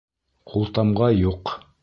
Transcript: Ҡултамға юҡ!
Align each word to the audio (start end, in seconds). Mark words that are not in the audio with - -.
Ҡултамға 0.53 1.11
юҡ! 1.19 1.55